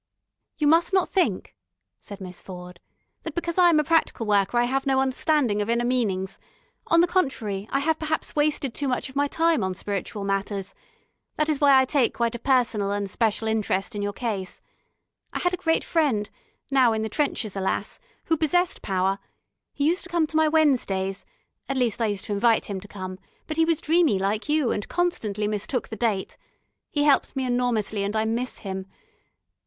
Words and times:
"You 0.57 0.65
must 0.65 0.93
not 0.93 1.09
think," 1.11 1.55
said 1.99 2.19
Miss 2.19 2.41
Ford, 2.41 2.79
"that 3.21 3.35
because 3.35 3.59
I 3.59 3.69
am 3.69 3.79
a 3.79 3.83
practical 3.83 4.25
worker 4.25 4.57
I 4.57 4.63
have 4.63 4.87
no 4.87 4.99
understanding 4.99 5.61
of 5.61 5.69
Inner 5.69 5.85
Meanings. 5.85 6.39
On 6.87 7.01
the 7.01 7.07
contrary, 7.07 7.67
I 7.71 7.81
have 7.81 7.99
perhaps 7.99 8.35
wasted 8.35 8.73
too 8.73 8.87
much 8.87 9.09
of 9.09 9.15
my 9.15 9.27
time 9.27 9.63
on 9.63 9.75
spiritual 9.75 10.23
matters. 10.23 10.73
That 11.35 11.49
is 11.49 11.61
why 11.61 11.79
I 11.79 11.85
take 11.85 12.15
quite 12.15 12.33
a 12.33 12.39
personal 12.39 12.89
and 12.91 13.11
special 13.11 13.47
interest 13.47 13.93
in 13.93 14.01
your 14.01 14.11
case. 14.11 14.59
I 15.33 15.37
had 15.37 15.53
a 15.53 15.57
great 15.57 15.83
friend, 15.83 16.31
now 16.71 16.93
in 16.93 17.03
the 17.03 17.07
trenches, 17.07 17.55
alas, 17.55 17.99
who 18.25 18.37
possessed 18.37 18.81
Power. 18.81 19.19
He 19.71 19.85
used 19.85 20.01
to 20.01 20.09
come 20.09 20.25
to 20.25 20.35
my 20.35 20.47
Wednesdays 20.47 21.25
at 21.69 21.77
least 21.77 22.01
I 22.01 22.07
used 22.07 22.25
to 22.25 22.33
invite 22.33 22.65
him 22.65 22.81
to 22.81 22.87
come, 22.87 23.19
but 23.45 23.57
he 23.57 23.65
was 23.65 23.79
dreamy 23.79 24.17
like 24.17 24.49
you 24.49 24.71
and 24.71 24.89
constantly 24.89 25.47
mistook 25.47 25.89
the 25.89 25.95
date. 25.95 26.37
He 26.89 27.03
helped 27.03 27.35
me 27.35 27.45
enormously, 27.45 28.03
and 28.03 28.15
I 28.15 28.25
miss 28.25 28.57
him.... 28.65 28.87